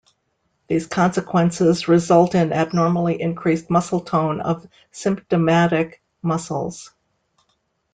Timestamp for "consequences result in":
0.87-2.51